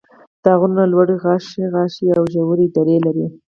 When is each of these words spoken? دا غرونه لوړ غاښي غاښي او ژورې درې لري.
دا 0.43 0.53
غرونه 0.59 0.83
لوړ 0.93 1.07
غاښي 1.23 1.63
غاښي 1.73 2.07
او 2.17 2.23
ژورې 2.33 2.67
درې 2.77 2.97
لري. 3.05 3.27